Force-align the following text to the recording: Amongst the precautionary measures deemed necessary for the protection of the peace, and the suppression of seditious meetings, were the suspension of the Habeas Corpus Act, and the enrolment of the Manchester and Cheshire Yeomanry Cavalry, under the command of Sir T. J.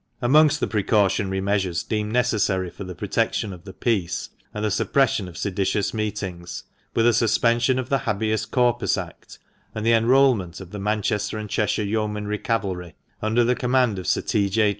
Amongst 0.19 0.59
the 0.59 0.65
precautionary 0.67 1.41
measures 1.41 1.83
deemed 1.83 2.11
necessary 2.11 2.71
for 2.71 2.83
the 2.83 2.95
protection 2.95 3.53
of 3.53 3.65
the 3.65 3.71
peace, 3.73 4.29
and 4.51 4.65
the 4.65 4.71
suppression 4.71 5.27
of 5.27 5.37
seditious 5.37 5.93
meetings, 5.93 6.63
were 6.95 7.03
the 7.03 7.13
suspension 7.13 7.77
of 7.77 7.89
the 7.89 7.99
Habeas 7.99 8.47
Corpus 8.47 8.97
Act, 8.97 9.37
and 9.75 9.85
the 9.85 9.93
enrolment 9.93 10.59
of 10.59 10.71
the 10.71 10.79
Manchester 10.79 11.37
and 11.37 11.47
Cheshire 11.51 11.83
Yeomanry 11.83 12.39
Cavalry, 12.39 12.95
under 13.21 13.43
the 13.43 13.53
command 13.53 13.99
of 13.99 14.07
Sir 14.07 14.21
T. 14.21 14.49
J. 14.49 14.69